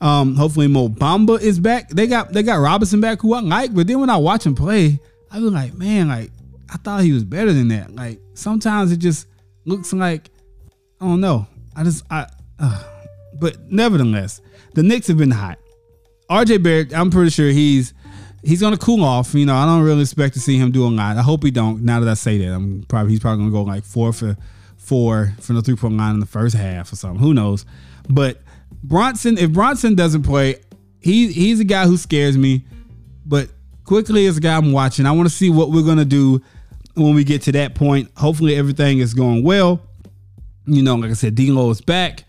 [0.00, 1.90] Um, hopefully, Mo Bamba is back.
[1.90, 3.74] They got they got Robinson back, who I like.
[3.74, 4.98] But then when I watch him play,
[5.30, 6.30] I was like, man, like
[6.70, 7.94] I thought he was better than that.
[7.94, 9.28] Like sometimes it just
[9.64, 10.30] looks like
[11.00, 11.46] I don't know.
[11.76, 12.26] I just I.
[12.58, 12.82] Uh,
[13.40, 14.40] but nevertheless,
[14.74, 15.58] the Knicks have been hot.
[16.30, 17.92] RJ Barrett, I'm pretty sure he's
[18.42, 19.34] he's gonna cool off.
[19.34, 21.16] You know, I don't really expect to see him do a lot.
[21.16, 21.82] I hope he don't.
[21.82, 24.36] Now that I say that, I'm probably he's probably gonna go like four for
[24.76, 27.20] four from the three point line in the first half or something.
[27.20, 27.64] Who knows?
[28.08, 28.40] But
[28.82, 30.56] Brunson, if Brunson doesn't play,
[31.00, 32.64] he he's a guy who scares me.
[33.24, 33.48] But
[33.84, 35.06] Quickley is a guy I'm watching.
[35.06, 36.42] I want to see what we're gonna do
[36.94, 38.10] when we get to that point.
[38.16, 39.80] Hopefully everything is going well.
[40.66, 42.24] You know, like I said, D'Lo is back,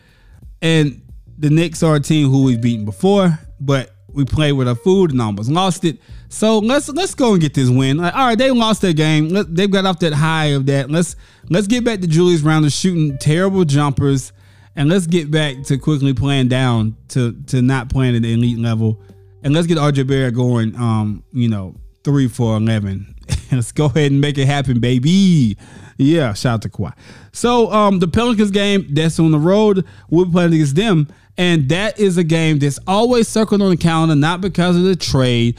[0.62, 1.02] and
[1.38, 5.12] the Knicks are a team who we've beaten before, but we played with our food
[5.12, 6.00] and almost lost it.
[6.30, 7.98] So let's let's go and get this win.
[7.98, 9.30] Like, all right, they lost their game.
[9.30, 10.90] Let, they've got off that high of that.
[10.90, 11.16] Let's
[11.50, 14.32] let's get back to Julius Randle shooting terrible jumpers,
[14.76, 18.60] and let's get back to Quickley playing down to to not playing at the elite
[18.60, 19.02] level,
[19.44, 20.76] and let's get RJ Barrett going.
[20.76, 23.13] Um, you know, three for eleven.
[23.56, 25.58] Let's go ahead and make it happen, baby.
[25.98, 26.94] Yeah, shout out to Kawhi.
[27.32, 29.86] So um, the Pelicans game that's on the road.
[30.10, 31.08] We're playing against them.
[31.38, 34.96] And that is a game that's always circled on the calendar, not because of the
[34.96, 35.58] trade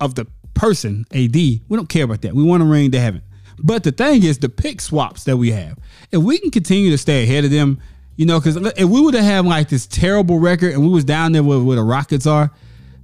[0.00, 1.34] of the person, AD.
[1.34, 2.34] We don't care about that.
[2.34, 3.24] We want a ring, they haven't.
[3.60, 5.78] But the thing is, the pick swaps that we have,
[6.12, 7.80] if we can continue to stay ahead of them,
[8.16, 11.04] you know, because if we would have had like this terrible record and we was
[11.04, 12.50] down there where, where the Rockets are,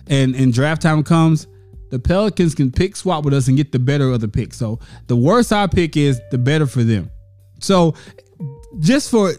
[0.07, 1.47] and and draft time comes,
[1.94, 4.52] the Pelicans can pick swap with us and get the better of the pick.
[4.52, 7.09] So the worse our pick is, the better for them.
[7.61, 7.94] So
[8.80, 9.30] just for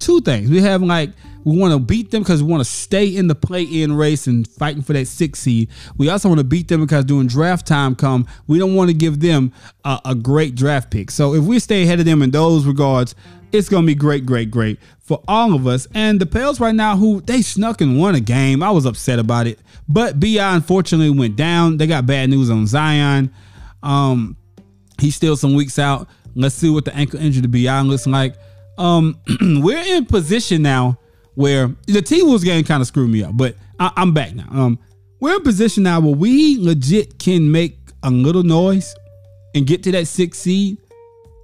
[0.00, 1.10] two things, we have like
[1.44, 4.46] we want to beat them because we want to stay in the play-in race and
[4.48, 5.70] fighting for that six seed.
[5.96, 8.94] We also want to beat them because during draft time come, we don't want to
[8.94, 9.52] give them
[9.84, 11.12] a, a great draft pick.
[11.12, 13.14] So if we stay ahead of them in those regards,
[13.52, 15.86] it's gonna be great, great, great for all of us.
[15.94, 19.18] And the Pels right now, who they snuck and won a game, I was upset
[19.18, 19.58] about it.
[19.88, 21.78] But Bi unfortunately went down.
[21.78, 23.32] They got bad news on Zion.
[23.82, 24.36] Um,
[25.00, 26.08] he's still some weeks out.
[26.34, 28.34] Let's see what the ankle injury to Bi looks like.
[28.76, 30.98] Um, we're in position now
[31.34, 34.48] where the T Wolves game kind of screwed me up, but I, am back now.
[34.50, 34.78] Um,
[35.20, 38.94] we're in position now where we legit can make a little noise
[39.54, 40.78] and get to that six seed,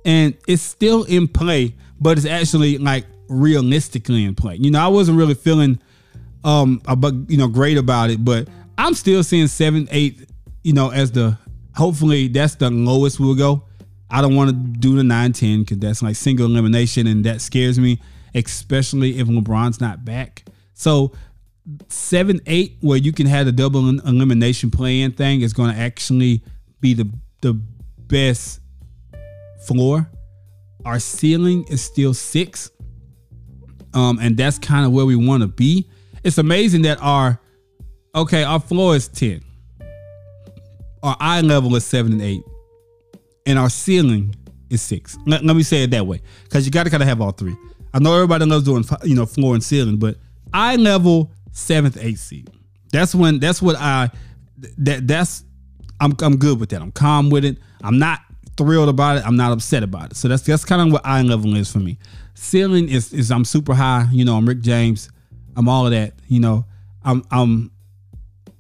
[0.05, 4.57] and it's still in play, but it's actually like realistically in play.
[4.57, 5.81] You know, I wasn't really feeling
[6.45, 10.29] um about you know great about it, but I'm still seeing seven, eight,
[10.63, 11.39] you know, as the
[11.75, 13.65] hopefully that's the lowest we'll go.
[14.11, 17.41] I don't want to do the 9 10 because that's like single elimination and that
[17.41, 18.01] scares me
[18.35, 20.45] especially if LeBron's not back.
[20.75, 21.13] So
[21.89, 26.43] seven eight, where you can have the double elimination play-in thing, is going to actually
[26.81, 28.61] be the the best
[29.67, 30.11] floor.
[30.85, 32.71] Our ceiling is still six,
[33.95, 35.89] um, and that's kind of where we want to be.
[36.23, 37.41] It's amazing that our
[38.15, 39.43] okay, our floor is ten,
[41.03, 42.43] our eye level is seven and eight,
[43.47, 44.35] and our ceiling
[44.71, 45.17] is six.
[45.27, 47.33] Let, let me say it that way, because you got to kind of have all
[47.33, 47.57] three.
[47.95, 50.17] I know everybody loves doing you know floor and ceiling, but
[50.53, 52.51] eye level seventh, eighth seed.
[52.93, 54.11] That's when that's what I
[54.79, 55.45] that that's
[56.01, 56.83] I'm I'm good with that.
[56.83, 57.59] I'm calm with it.
[57.83, 58.21] I'm not
[58.57, 59.27] thrilled about it.
[59.27, 60.17] I'm not upset about it.
[60.17, 61.99] So that's that's kind of what eye level is for me.
[62.35, 64.09] Ceiling is is I'm super high.
[64.13, 65.11] You know, I'm Rick James.
[65.57, 66.15] I'm all of that.
[66.29, 66.65] You know,
[67.05, 67.71] I'm I'm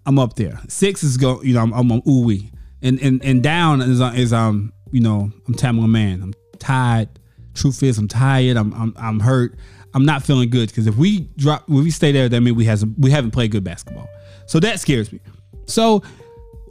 [0.06, 0.60] I'm up there.
[0.68, 1.42] Six is go.
[1.42, 2.50] You know, I'm I'm, I'm.
[2.82, 6.22] And and and down is is um you know I'm Tamela Mann.
[6.22, 7.08] I'm tired
[7.54, 8.56] truth is, I'm tired.
[8.56, 9.54] I'm I'm, I'm hurt.
[9.94, 12.64] I'm not feeling good because if we drop, if we stay there, that means we
[12.66, 14.08] has we haven't played good basketball.
[14.46, 15.20] So that scares me.
[15.66, 16.02] So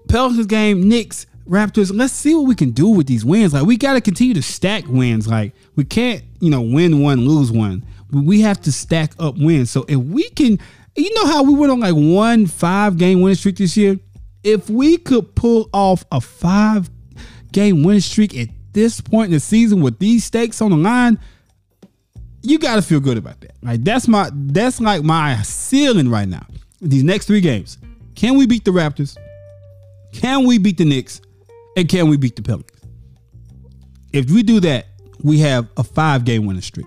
[0.10, 1.92] Pelicans game, Knicks, Raptors.
[1.94, 3.54] Let's see what we can do with these wins.
[3.54, 5.28] Like we got to continue to stack wins.
[5.28, 7.86] Like we can't, you know, win one, lose one.
[8.12, 9.70] We have to stack up wins.
[9.70, 10.60] So if we can,
[10.96, 14.00] you know how we went on like one five game winning streak this year.
[14.44, 16.90] If we could pull off a five
[17.52, 21.20] game winning streak at this point in the season with these stakes on the line,
[22.42, 23.52] you got to feel good about that.
[23.62, 26.46] Like that's my that's like my ceiling right now.
[26.82, 27.78] These next three games,
[28.16, 29.18] can we beat the Raptors?
[30.12, 31.22] Can we beat the Knicks?
[31.76, 32.82] And can we beat the Pelicans?
[34.12, 34.88] If we do that,
[35.24, 36.86] we have a five game winning streak.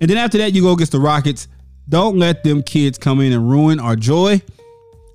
[0.00, 1.48] And then after that, you go against the Rockets.
[1.88, 4.40] Don't let them kids come in and ruin our joy.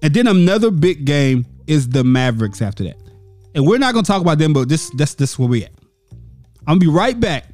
[0.01, 2.97] And then another big game is the Mavericks after that.
[3.53, 5.71] And we're not gonna talk about them, but this that's this where we at.
[6.67, 7.47] I'm gonna be right back.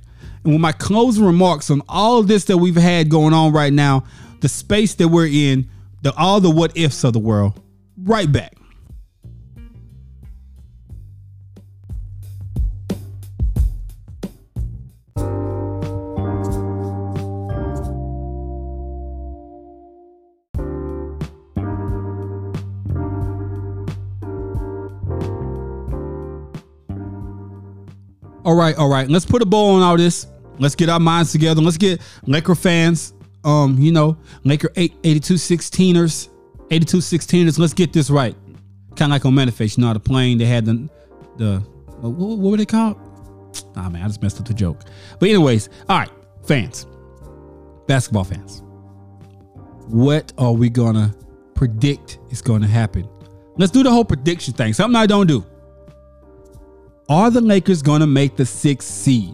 [0.43, 4.03] And with my closing remarks on all this that we've had going on right now,
[4.41, 5.69] the space that we're in,
[6.03, 7.59] the all the what ifs of the world.
[7.97, 8.56] Right back.
[28.47, 30.25] All right, all right, let's put a bow on all this.
[30.57, 31.59] Let's get our minds together.
[31.59, 36.29] Let's get Laker fans, um, you know, Laker 8, 82 16ers,
[36.71, 37.59] 82 16ers.
[37.59, 38.33] Let's get this right.
[38.95, 40.89] Kind of like on Manifest, you know, the plane they had the
[41.35, 41.59] the
[41.99, 42.95] what, what were they called?
[43.75, 44.79] Ah man, I just messed up the joke.
[45.19, 46.09] But anyways, all right,
[46.45, 46.87] fans,
[47.85, 48.63] basketball fans,
[49.87, 51.13] what are we gonna
[51.53, 53.09] predict is gonna happen?
[53.57, 54.71] Let's do the whole prediction thing.
[54.71, 55.45] Something I don't do.
[57.09, 59.33] Are the Lakers gonna make the sixth seed?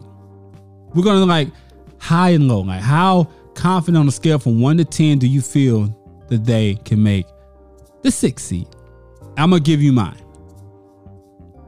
[0.93, 1.49] We're gonna like
[1.97, 2.61] high and low.
[2.61, 5.87] Like how confident on a scale from one to ten do you feel
[6.27, 7.25] that they can make
[8.03, 8.67] the sixth seed?
[9.37, 10.21] I'm gonna give you mine.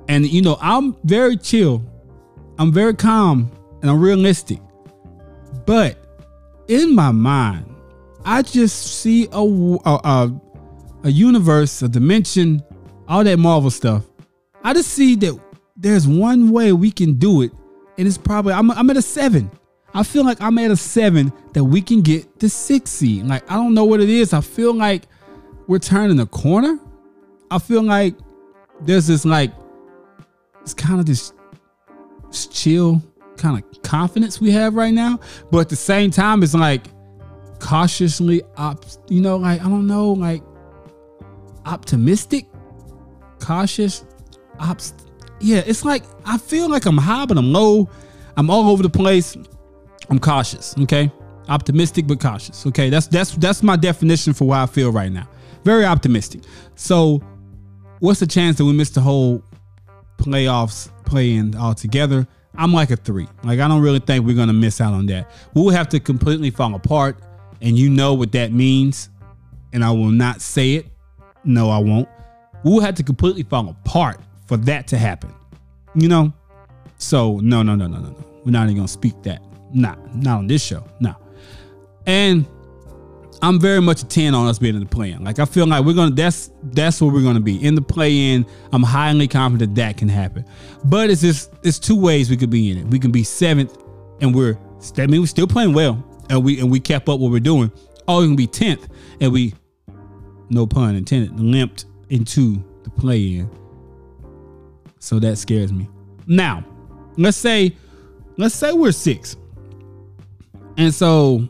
[0.08, 1.84] And you know, I'm very chill.
[2.60, 4.60] I'm very calm and I'm realistic.
[5.66, 5.98] But
[6.68, 7.66] in my mind,
[8.24, 10.42] I just see a a, a,
[11.04, 12.64] a universe, a dimension,
[13.08, 14.04] all that Marvel stuff.
[14.64, 15.40] I just see that
[15.86, 17.52] there's one way we can do it,
[18.00, 19.52] and it's probably I'm, I'm at a seven.
[19.94, 23.28] I feel like I'm at a seven that we can get the six seed.
[23.28, 24.34] Like I don't know what it is.
[24.34, 25.04] I feel like
[25.68, 26.80] we're turning a corner.
[27.52, 28.16] I feel like
[28.82, 29.52] there's this like
[30.64, 31.34] it's kind of this,
[32.30, 33.00] this chill
[33.38, 35.20] kind of confidence we have right now,
[35.52, 36.82] but at the same time, it's like
[37.60, 40.42] cautiously op, you know, like I don't know, like
[41.64, 42.48] optimistic,
[43.40, 44.04] cautious,
[44.60, 44.96] ops.
[45.46, 47.88] Yeah, it's like I feel like I'm high, but I'm low.
[48.36, 49.38] I'm all over the place.
[50.10, 50.74] I'm cautious.
[50.80, 51.12] Okay,
[51.48, 52.66] optimistic but cautious.
[52.66, 55.30] Okay, that's that's that's my definition for what I feel right now.
[55.64, 56.42] Very optimistic.
[56.74, 57.22] So,
[58.00, 59.44] what's the chance that we miss the whole
[60.18, 62.28] playoffs playing altogether?
[62.56, 63.28] I'm like a three.
[63.44, 65.30] Like I don't really think we're gonna miss out on that.
[65.54, 67.20] We'll have to completely fall apart,
[67.62, 69.10] and you know what that means.
[69.74, 70.88] And I will not say it.
[71.44, 72.10] No, I won't.
[72.64, 75.34] We'll have to completely fall apart for that to happen.
[75.94, 76.34] You know?
[76.98, 78.26] So no, no, no, no, no, no.
[78.44, 79.42] We're not even gonna speak that.
[79.74, 80.88] Not, not on this show.
[81.00, 81.16] No.
[82.06, 82.46] And
[83.42, 85.24] I'm very much a 10 on us being in the play in.
[85.24, 87.64] Like I feel like we're gonna that's that's where we're gonna be.
[87.64, 90.46] In the play in, I'm highly confident that can happen.
[90.86, 92.86] But it's just it's two ways we could be in it.
[92.88, 93.78] We can be seventh
[94.22, 94.58] and we're
[94.98, 97.72] I mean we're still playing well and we and we kept up what we're doing.
[98.08, 98.88] Or we can be 10th
[99.20, 99.54] and we
[100.50, 103.50] no pun intended, limped into the play in.
[105.06, 105.88] So that scares me.
[106.26, 106.66] Now,
[107.16, 107.76] let's say
[108.38, 109.38] let's say we're six.
[110.78, 111.48] And so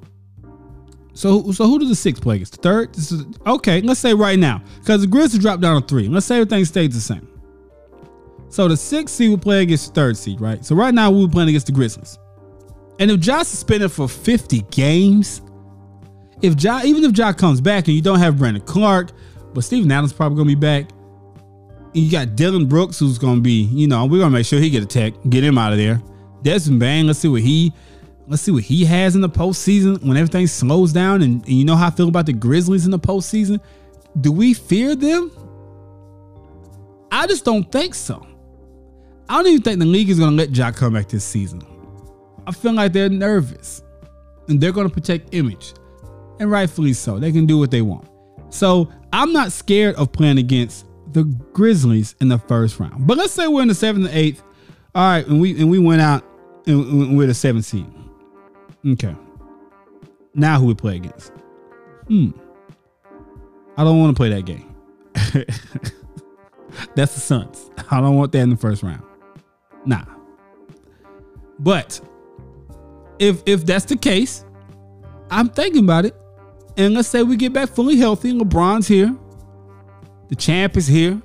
[1.14, 2.58] so so who does the six play against?
[2.58, 2.98] The third?
[2.98, 4.62] Is, okay, let's say right now.
[4.82, 6.10] Because the Grizzlies dropped down to three.
[6.10, 7.30] Let's say everything stays the same.
[8.50, 10.64] So the sixth seed will play against the third seed, right?
[10.66, 12.20] So right now we're playing against the Grizzlies.
[13.00, 15.42] And if Ja's suspended for 50 games,
[16.42, 19.12] if Ja, even if Ja comes back and you don't have Brandon Clarke,
[19.54, 20.90] but Steven Adams probably gonna be back.
[21.96, 24.84] You got Dillon Brooks, who's gonna be, you know, we're gonna make sure he get
[24.84, 26.02] a tech, get him out of there.
[26.44, 27.74] Desmond Bane, let's see what he
[28.28, 31.22] let's see what he has in the postseason when everything slows down.
[31.22, 33.60] And, and, you know how I feel about the Grizzlies in the postseason.
[34.20, 35.32] Do we fear them?
[37.12, 38.26] I just don't think so.
[39.30, 41.62] I don't even think the league is going to let Ja come back this season.
[42.46, 43.82] I feel like they're nervous
[44.48, 45.74] and they're going to protect image,
[46.40, 47.18] and rightfully so.
[47.18, 48.08] They can do what they want.
[48.50, 50.85] So I'm not scared of playing against
[51.16, 51.24] the
[51.54, 53.08] Grizzlies in the first round.
[53.08, 54.44] But let's say we're in the seventh and eighth.
[54.94, 56.26] All right, and we and we went out
[56.68, 57.88] and we're the seventh seed.
[58.86, 59.16] Okay.
[60.34, 61.32] Now who we play against?
[62.08, 62.32] Hmm.
[63.78, 64.76] I don't want to play that game.
[66.96, 67.72] That's the Suns.
[67.90, 69.04] I don't want that in the first round.
[69.86, 70.04] Nah.
[71.60, 72.02] But
[73.20, 74.44] if if that's the case,
[75.32, 76.14] I'm thinking about it.
[76.76, 78.34] And let's say we get back fully healthy.
[78.34, 79.18] LeBron's here.
[80.30, 81.22] The champ is here.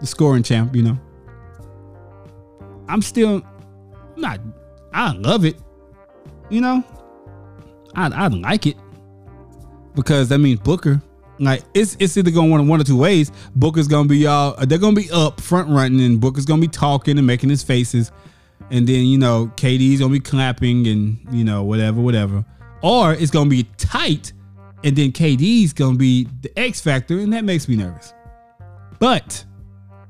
[0.00, 0.98] The scoring champ, you know.
[2.88, 3.42] I'm still
[4.16, 4.40] not
[4.92, 5.56] I love it.
[6.50, 6.82] You know,
[7.94, 8.76] I I like it
[9.94, 11.02] because that means Booker.
[11.38, 13.30] Like it's it's either going one one or two ways.
[13.54, 14.54] Booker's gonna be y'all.
[14.58, 17.62] Uh, they're gonna be up front running, and Booker's gonna be talking and making his
[17.62, 18.10] faces,
[18.70, 22.44] and then you know KD's gonna be clapping and you know whatever whatever.
[22.82, 24.32] Or it's gonna be tight,
[24.82, 28.14] and then KD's gonna be the X factor, and that makes me nervous.
[28.98, 29.44] But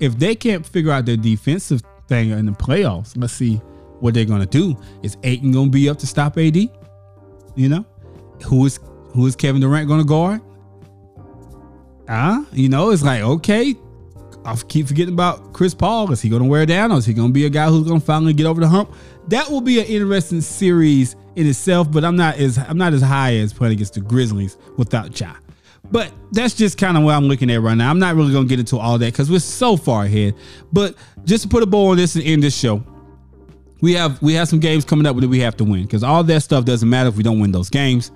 [0.01, 3.57] if they can't figure out their defensive thing in the playoffs, let's see
[4.01, 4.77] what they're gonna do.
[5.03, 6.57] Is Ayton gonna be up to stop AD?
[6.57, 7.87] You know,
[8.45, 8.79] who is
[9.13, 10.41] who is Kevin Durant to guard?
[12.09, 13.75] Ah, uh, you know, it's like okay.
[14.45, 16.11] I keep forgetting about Chris Paul.
[16.13, 18.33] Is he to wear down, or is he to be a guy who's to finally
[18.33, 18.95] get over the hump?
[19.29, 21.91] That will be an interesting series in itself.
[21.91, 25.35] But I'm not as I'm not as high as playing against the Grizzlies without Ja.
[25.91, 27.91] But that's just kind of what I'm looking at right now.
[27.91, 30.35] I'm not really going to get into all that because we're so far ahead.
[30.73, 32.83] But just to put a bow on this and end this show,
[33.81, 36.23] we have we have some games coming up that we have to win because all
[36.25, 38.11] that stuff doesn't matter if we don't win those games.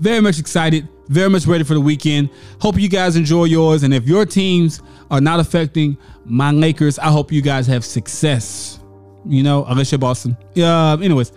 [0.00, 2.30] very much excited, very much ready for the weekend.
[2.60, 3.82] Hope you guys enjoy yours.
[3.82, 8.80] And if your teams are not affecting my Lakers, I hope you guys have success.
[9.26, 10.36] You know, unless you're Boston.
[10.56, 11.32] Uh, anyways,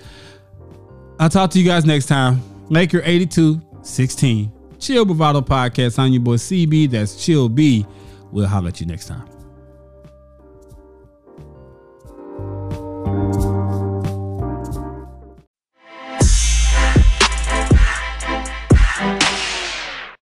[1.20, 2.42] I'll talk to you guys next time.
[2.70, 4.57] Laker 82 16.
[4.80, 6.00] Chill Bravado Podcast.
[6.00, 6.92] I'm your boy CB.
[6.92, 7.86] That's Chill B.
[8.32, 9.37] We'll holler at you next time.